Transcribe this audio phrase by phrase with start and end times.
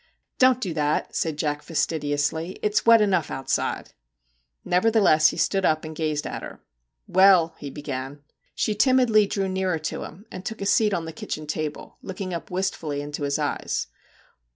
[0.21, 3.93] * Don't do that,' said Jack fastidiously,' it's wet enough outside/
[4.65, 6.59] Nevertheless he stood up and gazed at her.'
[7.17, 8.23] Well/ he began.
[8.55, 12.33] She timidly drew nearer to him and took a seat on the kitchen table, looking
[12.33, 13.89] up wistfully into his eyes.